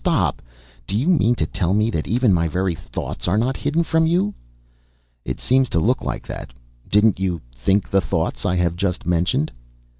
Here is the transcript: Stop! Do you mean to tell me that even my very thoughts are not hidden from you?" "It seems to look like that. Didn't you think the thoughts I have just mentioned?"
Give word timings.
Stop! 0.01 0.41
Do 0.87 0.97
you 0.97 1.09
mean 1.09 1.35
to 1.35 1.45
tell 1.45 1.75
me 1.75 1.91
that 1.91 2.07
even 2.07 2.33
my 2.33 2.47
very 2.47 2.73
thoughts 2.73 3.27
are 3.27 3.37
not 3.37 3.55
hidden 3.55 3.83
from 3.83 4.07
you?" 4.07 4.33
"It 5.25 5.39
seems 5.39 5.69
to 5.69 5.79
look 5.79 6.01
like 6.03 6.25
that. 6.25 6.53
Didn't 6.89 7.19
you 7.19 7.39
think 7.53 7.87
the 7.87 8.01
thoughts 8.01 8.43
I 8.43 8.55
have 8.55 8.75
just 8.75 9.05
mentioned?" 9.05 9.51